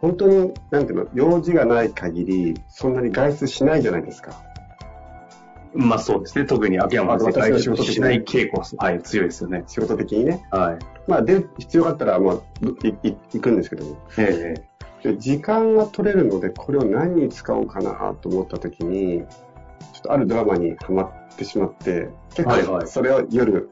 [0.00, 4.42] 本当に、なんていうの、用事がない限り、そんなに外出しないじゃないですか。
[5.74, 6.44] まあそうですね。
[6.44, 9.64] 特に秋山先生、あ私の仕事的にしない傾向は、はい、強いですよね。
[9.66, 10.46] 仕事的にね。
[10.50, 10.78] はい。
[11.08, 12.34] まあ、出る必要があったら、まあ、
[12.86, 13.96] いい行くんですけども。
[14.18, 14.54] え
[15.02, 19.22] で時間が取れるので、これを何に使おうかなと思った時に、
[19.92, 23.68] ちょっとあるドラマにハマってしまって、結はいはい構それを夜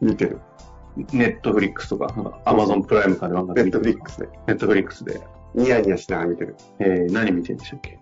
[0.00, 0.40] 見てる。
[0.40, 0.51] え
[0.96, 4.28] ネットフリックスとか、アマゾンプライムかでなんかネットフリックスで。
[4.46, 5.20] ネットフリックスで。
[5.54, 6.56] ニヤニヤしながら見てる。
[6.78, 7.98] えー、何見てるんでしたっけ？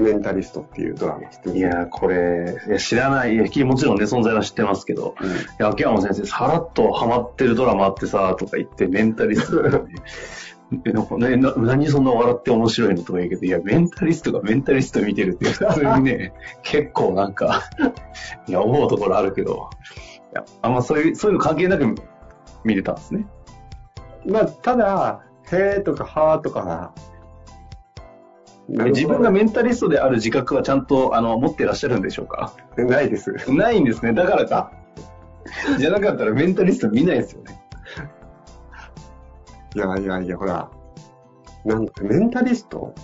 [0.00, 3.34] メンタリストっていうドラマ知っていやー、これ、いや知らない。
[3.34, 5.28] いや、もちろんね、存在は知ってますけど、うん。
[5.28, 9.62] いや、秋山先生、さらっとハマってるドラマあってさ、とか言って、メンタリスト。
[9.62, 9.80] ね
[10.84, 17.64] えなんかね、な何そんな笑って面白いのとか言うけど、いや、メンタリストがメンタリスト見てるって、普通にね、 結構なんか、
[18.46, 19.68] いや、思うところあるけど、
[20.18, 21.94] いや、あんまそういう、そういうの関係なく
[22.64, 23.26] 見れたんですね。
[24.26, 26.92] まあ、ただ、へーとかはーとか、
[28.68, 32.54] な自分がメンタリストである自覚はちゃんと、あの、持ってらっしゃるんでしょうか？
[32.76, 33.32] ないです。
[33.50, 34.12] ないんですね。
[34.12, 34.72] だからか。
[35.78, 37.60] じゃなかったらメンタリスト見ないですよね。
[39.74, 40.70] いやいやいや、ほら、
[41.64, 42.94] なんメンタリスト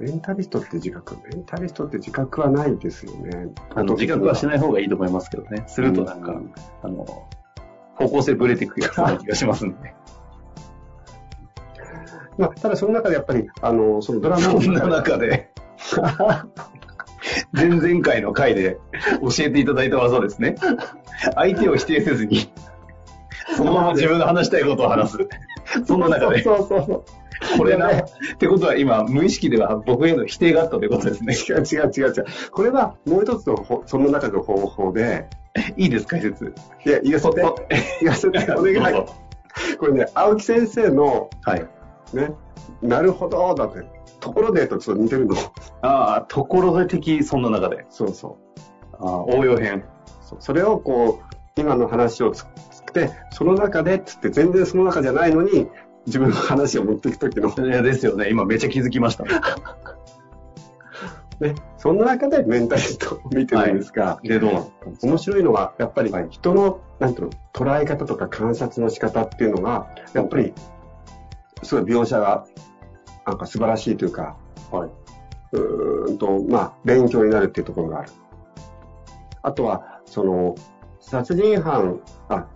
[0.00, 3.48] メンタリストって自覚メンタリストって自覚はないですよね。
[3.74, 5.64] あの、自覚はしない方がいいと思いますけどね。
[5.66, 7.04] するとなんか、うんあの、
[7.96, 9.92] 方向性ブレていくやつな気がしますんで。
[12.38, 15.50] まあ、ただその中でやっぱり、あの、そのドラマそんな中で、
[17.52, 18.78] 前々回の回で
[19.20, 20.54] 教えていただいた技ですね。
[21.34, 22.50] 相手を否定せずに、
[23.54, 25.18] そのまま自分が話したいことを話す。
[25.84, 27.04] そんな中で、そうそうそう。
[27.58, 28.04] これな、っ
[28.38, 31.34] てことは今、無意識では僕への否定があったということですね。
[31.34, 32.24] 違う違う違う違う。
[32.50, 35.28] これはもう一つのほ、その中の方法で、
[35.76, 36.54] いいです、解説。
[36.84, 37.42] いや、言わせて、
[38.00, 39.06] 言わせて、 お願い。
[39.78, 41.66] これね、青木先生の、はい。
[42.14, 42.32] ね、
[42.82, 43.84] なるほど、だって、
[44.20, 45.34] ところでとちょっと似てるの。
[45.82, 47.86] ああ、ところで的、そんな中で。
[47.88, 48.96] そうそう。
[48.98, 49.84] ああ、応用編。
[50.22, 52.46] そうそれをこう、今の話をつっ
[52.92, 55.68] て、その中でっつって全然その中じゃないのに、
[56.06, 58.28] 自分の話を持っていくときの、いやですよね。
[58.30, 59.24] 今めっちゃ気づきました。
[61.40, 64.66] ね、その中でメンタリストを見てるんですが、で、どうな
[65.02, 70.52] 面白いのは、やっぱり人の、なんていうの、捉え方とか観察の仕方っていうのが、やっぱり、
[71.62, 72.44] すごい描写が、
[73.26, 74.36] なんか素晴らしいというか、
[74.70, 74.90] はい。
[75.52, 78.12] うーんと、まあ、勉強になるっていうところがある。
[79.42, 80.54] あとは、その、
[81.00, 82.46] 殺人犯、あ、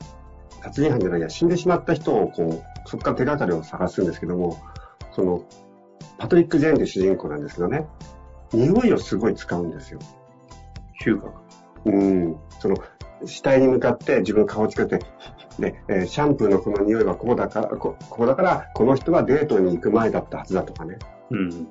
[0.62, 4.59] 殺人犯じゃないや、死んでしまった人を、こう、そこから手がかりを探すんですけども、
[5.12, 5.45] その、
[6.19, 7.87] パトリック・ジェーンという主人公なんですけどね、
[8.53, 9.99] 匂いをすごい使うんですよ。
[11.03, 11.33] 嗅覚。
[11.87, 12.37] うん。
[12.61, 12.77] その、
[13.27, 15.00] 死体に向かって自分の顔をつけて、
[15.59, 20.99] で、えーシャンプーのこの匂いはこうだから、ここうだから、この人はデートに行く前だったはずだとかね。
[21.31, 21.69] うん。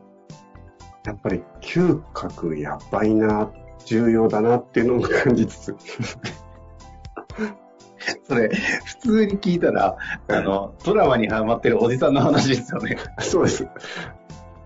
[1.05, 3.51] やっぱり嗅覚やばいな、
[3.85, 5.75] 重要だなっていうのも感じつつ。
[8.27, 8.49] それ、
[8.85, 9.95] 普通に聞いたら、
[10.27, 12.97] あの、ドラマにハマってるおじさんの話ですよね。
[13.19, 13.67] そうです。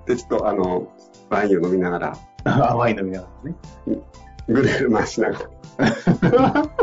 [0.06, 0.88] で、ちょっとあの、
[1.30, 2.18] ワインを飲みながら、
[2.70, 3.56] 甘い飲みながらね。
[4.48, 5.48] ぐるぐる回しながら。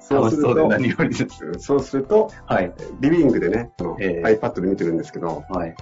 [0.00, 1.26] そうすると、何よりです。
[1.58, 2.72] そうすると、はい。
[3.00, 3.70] リビングでね、
[4.00, 5.74] ええ iPad で見てるんですけど、はい。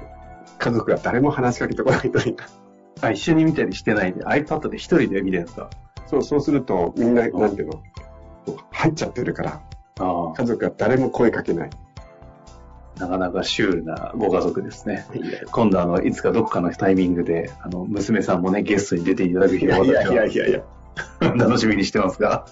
[0.59, 2.47] 家族が誰も話しかけてこないというか、
[3.01, 5.71] あ、一緒に見たりしてないで、iPad で一人で見てるんですか？
[6.07, 7.83] そう、そうすると、みんな、なんていうの、
[8.81, 9.61] 入っちゃってるから、
[9.99, 11.71] あ家族が誰も声かけない。
[12.99, 15.07] あ、なかなかシュールなご家族ですね。
[15.53, 20.63] 今度あの、いつかどっかのタイミングで、あの、娘さんもね、ゲストに出ていただく日を私いやいやはいやいや、
[21.21, 22.47] 楽しみにしてますが。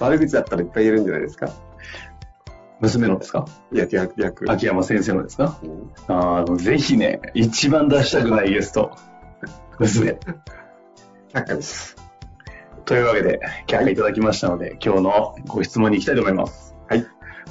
[0.00, 1.48] 悪口だったらいっぱい言えるんじゃないですか。
[2.80, 3.44] 娘のですか？
[3.72, 4.50] いや、逆、逆。
[4.50, 5.58] 秋山先生のですか？
[5.62, 8.90] うんあの、ぜひね、一番出したくないゲスト、
[9.78, 10.18] 娘。
[11.32, 11.96] 却下です。
[12.90, 13.38] というわけで、
[13.68, 16.74] 却下いただきましたので、今日のご質問に行きたいと思います。
[16.88, 17.06] はい。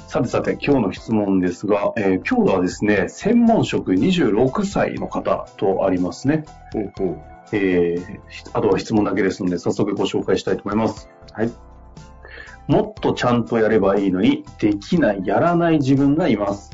[0.06, 6.44] さてさて、今日の質問ですが、えー今日はですね、専門職26歳の方とありますね。
[6.74, 7.22] うんうん。
[7.52, 8.18] えー
[8.52, 11.08] あとは質問だけですので、早速ご紹介したいと思います。
[11.32, 11.50] はい。
[12.66, 16.70] もっとちゃんとやればいいのに、できない、やらない自分がいます。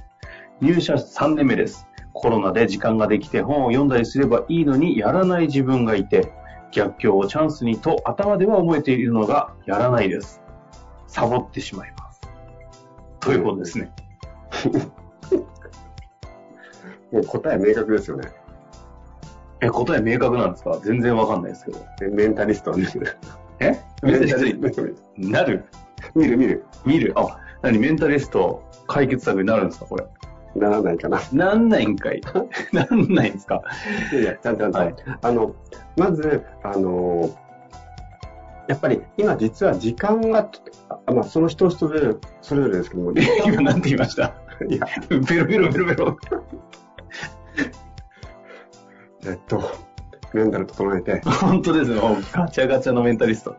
[0.60, 1.86] 入社3年目です。
[2.14, 6.32] コロナで時間ができて本を読んだりすればいいのに、やらない自分がいて、
[6.76, 10.42] 逆境をチャンスにと頭では思えているのが、やらないです。
[11.06, 12.20] サボってしまいます。
[13.20, 13.90] ということですね。
[17.10, 18.28] もう答え明確ですよね。
[19.62, 20.78] え、答え明確なんですか？
[20.84, 21.78] 全然わかんないですけど。
[21.98, 23.16] でメンタリストは見る。
[23.60, 23.80] え？
[24.02, 24.82] メンタリスト
[25.16, 25.64] なる？
[26.14, 26.64] 見る見る。
[26.84, 27.14] 見る？
[27.16, 27.78] あ、何？
[27.78, 29.86] メンタリスト解決策になるんですか？
[29.86, 30.04] これ。
[30.58, 31.20] ならないかな。
[31.32, 32.20] なんないんかい
[32.72, 33.62] なんないんですか？
[34.12, 34.78] いやいや、ちゃんとちゃんと。
[34.78, 35.54] はいあの、
[35.96, 37.30] まず、あの、
[38.68, 40.50] やっぱり今実は時間が、
[41.06, 43.12] あまあその人それぞれ、それぞれですけども、
[43.46, 44.34] 今なんて言いました？
[44.68, 46.16] いや、ベロベロベロベロ。
[49.26, 49.60] えっと、
[50.32, 52.00] メンタル整えて、本当ですね。
[52.00, 53.56] もうガチャガチャのメンタリスト。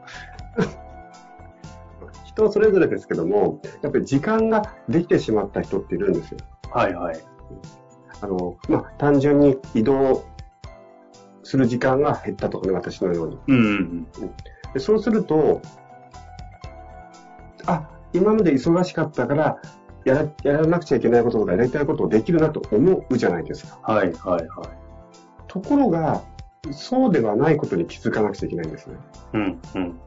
[2.24, 6.38] 人それぞれですけども、やっぱり時間ができてしまった人っているんですよ。
[6.78, 7.20] はいはい。
[8.22, 10.24] あの、まあ、単純に移動
[11.42, 13.40] する時間が減ったとかね、私のように。
[13.48, 14.08] うんうん
[14.74, 15.62] でそうすると、
[17.66, 19.62] あ、今まで忙しかったから、
[20.06, 23.80] やらやらなくちゃいけないこととかやりたいことをできるなと思うじゃないですか。
[23.88, 23.96] うん。
[23.96, 24.48] はいはいはい。
[25.48, 26.22] ところが、
[26.72, 28.98] そうではないことに気づかなくちゃいけないんですね。
[29.34, 30.00] うんうん。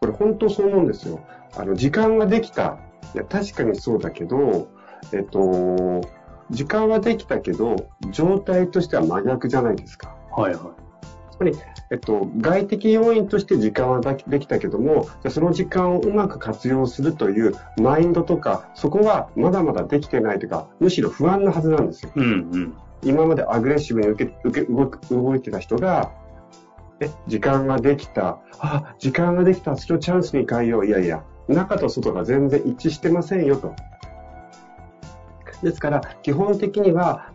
[0.00, 1.20] これ本当そう思うんですよ。
[1.56, 2.78] あの、時間ができた。
[3.14, 4.68] いや、確かにそうだけど、
[5.12, 6.02] えっと、
[6.50, 7.76] 時間はできたけど、
[8.10, 10.16] 状態としては真逆じゃないですか。
[10.30, 10.62] はいはい。
[10.64, 11.52] やっぱり、
[11.90, 22.12] えっと、外的要因として時間はだできたけども、じゃあその時間をうまく活用するというマインドとか、そこはまだまだできてないというか、むしろ不安なはずなんですよ。
[22.14, 22.26] うんう
[22.58, 22.74] ん。
[23.02, 26.12] 今までアグレッシブに受け受け動く動いてた人が、
[27.00, 28.38] え、時間ができた。
[28.58, 29.76] あ、時間ができた。
[29.76, 30.86] それをチャンスに変えよう。
[30.86, 33.74] いやいや、中と外が全然一致してませんよと。
[35.62, 37.30] ですから、基本的には、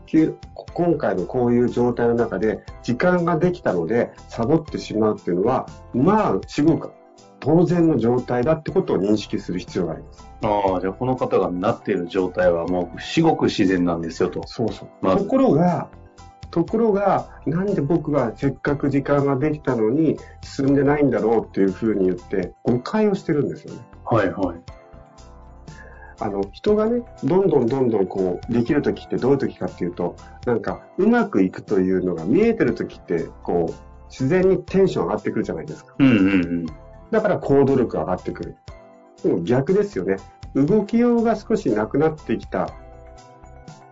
[0.73, 6.91] 今回のこういう状態の中で、時間ができたので、サボってしまうっていうのは、まあ、すごく
[7.41, 10.27] 当然の状態だってことを認識する必要があります。
[10.43, 14.41] ああ、じゃあこの方がなっている状態はもう至極自然なんですよと。
[14.45, 14.89] そうそう。
[15.01, 15.89] まあところが、
[16.51, 23.81] ところが、なんで僕はせっかく時間ができたのに進んでないんだろうっていうふうに言って誤解をしてるんですよね。
[24.05, 24.80] はいはい。
[26.21, 30.15] あの、人がね、どんどんどんどんこう、できるときってどういうときかっていうと、
[30.45, 33.73] なんか、うまくいくというのが見えてるときって、こう、
[34.09, 35.95] 自然にテンション上がってくるじゃないですか。
[35.97, 36.65] うんうんうん。
[37.09, 38.57] だから行動力上がってくる。
[39.23, 40.17] でも逆ですよね。
[40.53, 42.69] 動きようが少しなくなってきた。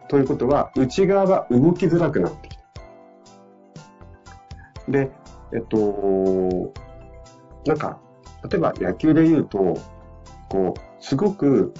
[0.08, 2.64] ということは、内側は動きづらくなってきた。
[4.88, 5.12] で、
[5.52, 6.74] えっと、
[7.66, 8.00] なんか、
[8.50, 9.78] 例えば野球で言うと、
[10.50, 11.74] こう、すごく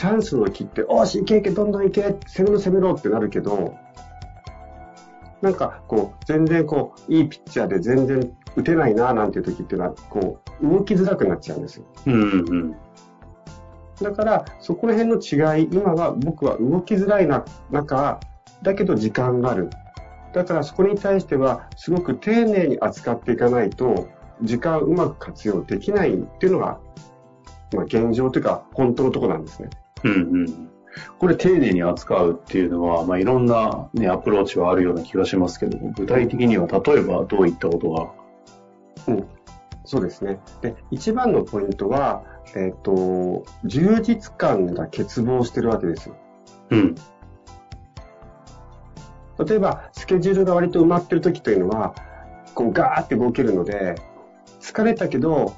[0.00, 3.74] チャンスの時って、おし、いけいけ、どんどんいけ、攻めろ攻めろってなるけど、
[5.42, 11.84] なんか、こう、全然こう、いいピッチャーで全然打てないな、なんていう時っていうのは、こう、動きづらくなっちゃうんですよ。
[12.06, 12.76] うんうんうん。
[14.00, 18.20] だから、そこら辺の違い、今は僕は動きづらいな、中、
[18.62, 19.68] だけど時間がある。
[20.32, 24.08] だからそこに対しては、すごく丁寧に扱っていかないと、
[24.40, 26.80] 時間をうまく活用できないっていうのが、
[27.74, 29.68] まあ現状というか、本当のところなんですね。
[30.04, 30.70] うんうん。
[31.18, 39.20] これ丁寧に扱うっていうのは、まあ、いろんな、ね、アプローチはあるような気がしますけども、具体的には例えばどういったことが？
[39.84, 40.40] そうですね。
[40.62, 42.22] で、一番のポイントは、
[42.54, 46.16] えっ、と、充実感が欠乏してるわけですよ。
[46.70, 46.94] うん。
[49.44, 51.94] 例えば、スケジュールが割と埋まってる時というのは、
[52.54, 53.94] こうガーって動けるので、
[54.60, 55.54] 疲れたけど、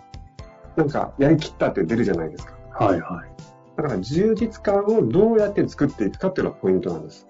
[0.77, 2.55] なんかやりきったって出るじゃないですか。
[2.73, 3.52] はいはい。
[3.76, 7.26] だから充実感をどうやって作っていくかっていうのがポイントなんです。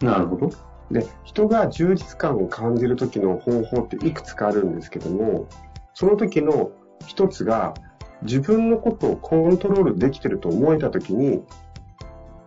[0.00, 0.50] なるほど。
[0.90, 5.46] で、人が充実感を感じる時の方法っていくつかあるんですけども、
[5.94, 6.70] その時の
[7.06, 7.74] 一つが、
[8.22, 11.42] 自分のことをコントロールできてると思えた時に、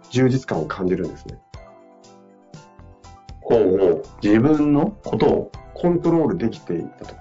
[0.10, 1.40] 充実感を感じるんですね。
[3.42, 4.04] ほうほう。
[4.22, 7.16] 自分のことを、コントロールできていた時、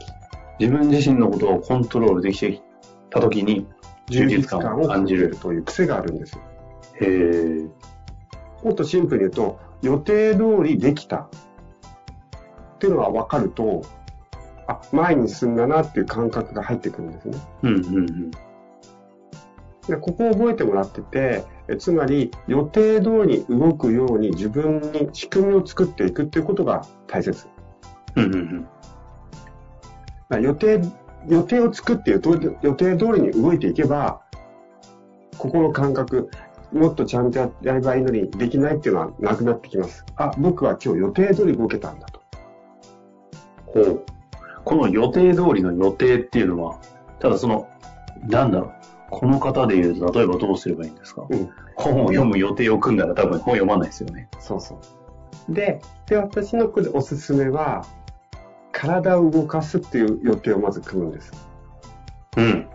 [0.58, 2.62] 自分自身のことをコントロールできてき
[3.10, 3.66] たときに、
[4.08, 5.36] 充実感を感じる。
[5.36, 6.42] という癖があるんですよ。
[7.00, 7.66] へえ。
[8.64, 13.82] もっとシンプルに言うと、予定通りできたっていうのが分かると、
[14.66, 17.38] あ、前に進んだなっていう感覚が入ってくるんですね。
[17.62, 18.30] うんうんうん。
[19.86, 27.46] でここを覚えてもらってて、えつまり予定通りに動くように自分に仕組みを作っていくっていうことが大切。
[28.16, 28.66] うんうん
[30.30, 30.42] うん。
[30.42, 30.80] 予定、
[31.28, 34.22] 予定を作って予定予定通りに動いていけば、
[35.38, 36.30] ここの感覚、
[36.72, 40.04] もっとちゃんとややればいいのにできないっていうのはなくなってきます。
[40.16, 42.20] あ、僕は今日予定通り動けたんだと。
[43.66, 44.04] ほう。
[44.64, 46.80] この予定通りの予定っていうのは、
[47.20, 47.68] ただその、
[48.28, 48.72] なんだろう。
[49.10, 54.28] この方で言うと、例えばどうすればいいんですか、うん本を読む予定を組んだら多分本読まないですよね。
[54.40, 54.80] そうそ
[55.48, 55.54] う。
[55.54, 57.84] で、で、私のおすすめは、
[58.76, 61.32] 体を動かすっていう予定をまず組むんです。
[62.36, 62.68] うん。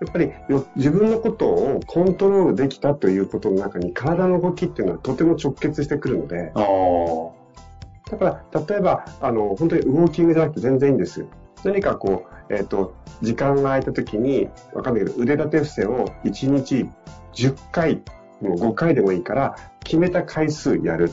[0.00, 8.10] やっぱりよ自分のことをコントロールできたということの中に体の動きっていうのはとても直結してくるので、ああ。
[8.10, 11.28] だから例えばあの本当にウォーキングじゃなくて全然いいんですよ。
[11.62, 16.88] 何かこう、えっ、と、時間が空いた時に、わかんないけど腕立て伏せを1日
[17.34, 18.02] 10回、
[18.40, 19.54] もう5回でもいいから、
[19.84, 21.10] 決めた回数やる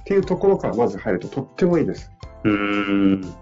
[0.00, 2.15] っていうところからまず入るととってもいいです。
[2.46, 3.34] うーん。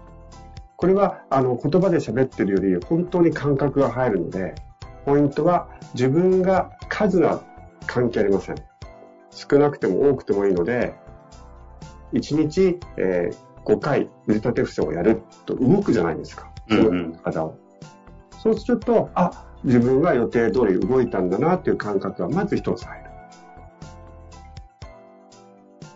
[0.77, 4.55] これはあの言葉で喋ってるより本当に感覚が入るので、
[5.05, 7.43] ポイントは自分が数は
[7.87, 8.55] 関係ありません。
[9.31, 10.93] 少なくても多くてもいいので、
[12.13, 16.51] 1日、えー5回腕立て伏せをやると動くじゃないですか。
[16.69, 17.57] そうんうんの体を。
[18.37, 23.05] そうすると、あ、自分が予定通り動いたんだなっていう感覚がまず一つ入る。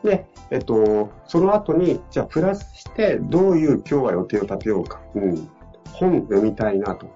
[0.04, 5.02] で、えっと、その後に、じゃあプラスしてどういう今日は予定を立てようか。
[5.16, 5.50] うん。
[5.94, 7.08] 本読みたいなと。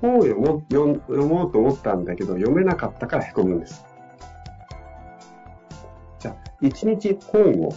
[0.00, 3.84] 本を読もう読もうと思ったんだけど、読めなかったから凹むんです。
[6.18, 7.72] じゃあ、1日本を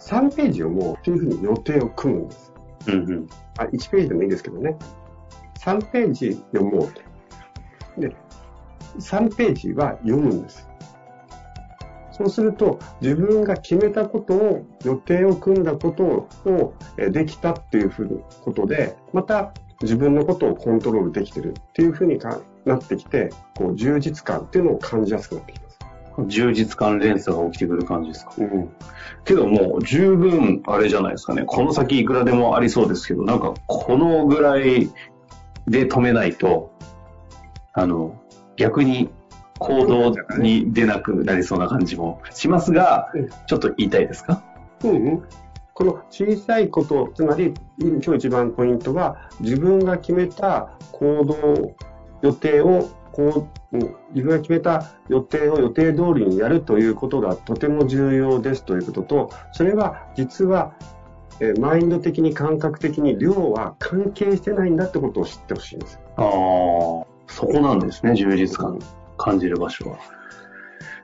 [0.00, 2.52] 3ページ読もうっていうふうに予定を組むんです。
[2.86, 3.28] うんうん。
[3.58, 4.76] あ、1ページでもいいですけどね。
[5.60, 7.00] 3ページ読もうと。
[8.00, 8.14] で、
[8.98, 10.68] 3ページは読むんです。
[12.16, 16.04] そうすると、自分が決めたことを、予定を組んだこと
[16.48, 19.52] をえーできたっていうふうなことで、また
[19.82, 25.78] 自分のことをコントロールできてるっていうふうにかなってきて、こう充実感っていうのを感じやすくなってきます。
[26.28, 28.32] 充実感連鎖が起きてくる感じですか？
[28.38, 28.70] うん。
[29.24, 31.42] けどもう十分あれじゃないですかね。
[31.44, 34.88] この先いくらでもありそうですけど、なんかこのぐらい
[35.66, 36.70] で止めないと、
[37.72, 38.22] あの、
[38.54, 39.10] 逆に
[39.58, 44.42] 行動に出なくなりそうな感じもしますがうん、ちょっと言いたいですか？
[44.82, 45.22] うんうん、
[45.72, 51.74] この小さいこと、つまり今日一番ポイントは、自分が決めた行動、
[52.22, 60.74] 予定をこう、うん自分が決めた予定を予定通りにやるということがとても重要ですということと、それは実は、
[61.40, 65.98] えーマインド的に感覚的に量は関係してないんだってことを知ってほしいんです。
[66.16, 67.06] ああ、そ
[67.46, 68.78] こなんですね、充実感
[69.16, 69.98] 感じる場所は。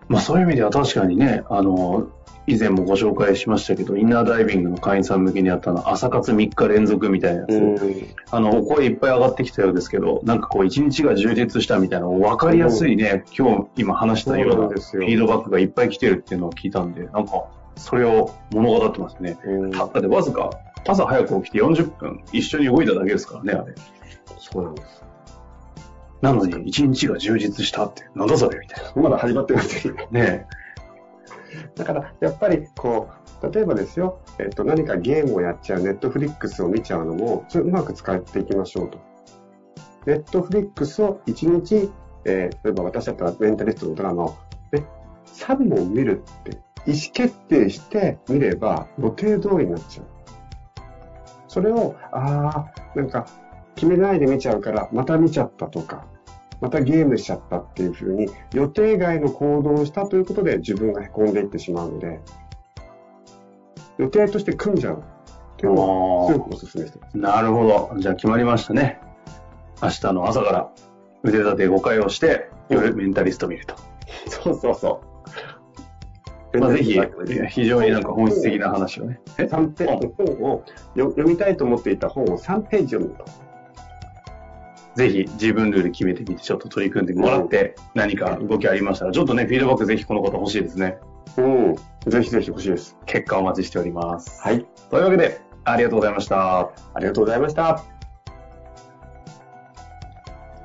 [0.09, 2.09] まあそういう意味では確かにね、あの、
[2.47, 8.15] 以前もご紹介しましたけど、インナーダイビングの会員さん向けにあったの、朝活3日連続みたいなやつ。
[8.31, 17.45] あの、お声いっぱい上がってきたようですけど、なんかこう、一日が充実したみたいな、分かりやすいね、今日今話したようなフィードバックがいっぱい来てるっていうのを聞いたんで、なんか、
[17.77, 19.39] それを物語ってますね。
[19.45, 20.51] うんたったでわずか、
[20.89, 23.75] 朝早く起きて40分一緒に動いただけですからね、あれ。
[24.39, 25.05] そうなんです。
[26.21, 29.03] なのに、一日が充実したって、なんだそれみたいな。
[29.03, 29.97] まだ始まってませんよ。
[30.11, 30.47] ね
[31.75, 33.09] だから、やっぱり、こ
[33.43, 38.99] う、例えばですよ、えっと、何かゲームをやっちゃう、ネットフリックスを見ちゃうのも、それうまく使っていきましょうと。
[40.07, 41.91] ネットフリックスを1日、
[42.25, 44.37] えー例えば私だったらメンタリストのドラマを、
[44.73, 44.85] ね、
[45.27, 50.07] 3本見るって、意思決定して見れば予定通りになっちゃう。
[51.49, 53.27] それを、ああ、なんか、
[53.81, 56.05] 決めないで見ちゃうから、また見ちゃったとか、
[56.61, 62.21] またゲームしちゃったっていうふうに予定外の行動をしたということで自分が凹んでいってしまうので、
[63.97, 67.17] 予定として組んじゃうっていうのをすごくお勧めしてます。
[67.17, 67.99] なるほど。
[67.99, 69.01] じゃあ決まりましたね。
[69.83, 70.71] 明日の朝から
[71.23, 73.75] 腕立て5回をして、夜メンタリスト見ると。
[74.29, 75.01] そうそうそ
[76.53, 76.59] う。
[76.59, 77.01] まあ、ぜひ、
[77.49, 79.21] 非常になんか本質的な話をね。
[79.39, 80.65] え？3ページ、本を
[80.97, 83.25] よ読みたいと思っていた本を3ページ読むと。
[85.01, 90.99] ぜひ自分ルール決めてみて、ちょっと取り組んでもらって、何か動きありましたら、ちょっとね、フィードバックぜひこの方欲しいですね。
[91.39, 91.75] うん。
[92.07, 92.99] ぜひぜひ欲しいです。
[93.07, 94.43] 結果お待ちしております。
[94.43, 94.67] はい。
[94.91, 96.61] というわけで、ありがとうございました。
[96.61, 97.83] ありがとうございました。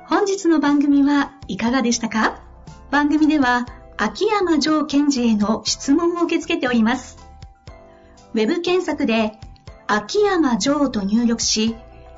[0.09, 2.43] 本日の番組はいかがでしたか？
[2.91, 3.65] 番組では
[3.95, 7.17] 秋山城賢治への質問を受け付けております。
[8.33, 9.39] ウェブ検索で
[9.87, 11.77] 秋山城と入力し、